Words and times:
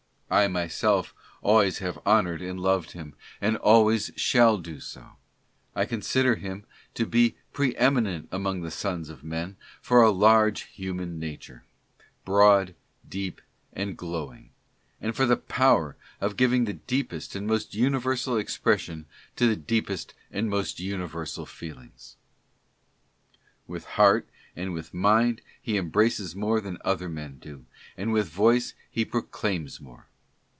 I 0.33 0.47
myself 0.47 1.13
always 1.41 1.79
have 1.79 1.99
honored 2.05 2.41
and 2.41 2.57
loved 2.57 2.91
him, 2.91 3.15
and 3.41 3.57
always 3.57 4.11
shall 4.15 4.57
do 4.59 4.79
so. 4.79 5.17
I 5.75 5.83
consider 5.83 6.35
him 6.35 6.63
to 6.93 7.05
be 7.05 7.35
pre 7.51 7.75
eminent 7.75 8.29
among 8.31 8.61
the 8.61 8.71
sons 8.71 9.09
of 9.09 9.25
men 9.25 9.57
for 9.81 10.01
a 10.01 10.09
large 10.09 10.61
human 10.67 11.19
nature— 11.19 11.65
broad, 12.25 12.75
deep 13.05 13.41
and 13.73 13.97
glowing— 13.97 14.51
and 15.01 15.13
for 15.17 15.25
the 15.25 15.35
power 15.35 15.97
of 16.21 16.37
giving 16.37 16.63
the 16.63 16.71
deepest 16.71 17.35
and 17.35 17.45
most 17.45 17.75
universal 17.75 18.37
expression 18.37 19.07
to 19.35 19.47
the 19.47 19.57
deepest 19.57 20.13
and 20.31 20.49
most 20.49 20.79
universal 20.79 21.45
feelings. 21.45 22.15
With 23.67 23.83
heart 23.83 24.29
and 24.55 24.71
with 24.73 24.93
mind 24.93 25.41
he 25.61 25.75
embraces 25.77 26.37
more 26.37 26.61
than 26.61 26.77
other 26.85 27.09
men 27.09 27.37
do, 27.37 27.65
and 27.97 28.13
with 28.13 28.29
voice 28.29 28.73
he 28.89 29.03
proclaims 29.03 29.81
more. 29.81 30.07